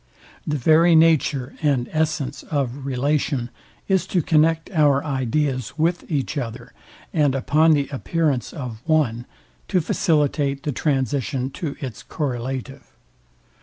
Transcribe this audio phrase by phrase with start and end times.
[0.47, 3.51] The very nature and essence of relation
[3.87, 6.73] is to connect our ideas with each other,
[7.13, 9.27] and upon the appearance of one,
[9.67, 12.91] to facilitate the transition to its correlative.